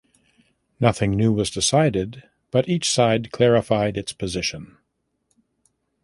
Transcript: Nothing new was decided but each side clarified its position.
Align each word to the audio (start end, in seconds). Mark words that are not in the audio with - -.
Nothing 0.79 1.11
new 1.11 1.31
was 1.31 1.51
decided 1.51 2.23
but 2.49 2.67
each 2.67 2.89
side 2.89 3.31
clarified 3.31 3.97
its 3.97 4.13
position. 4.13 4.77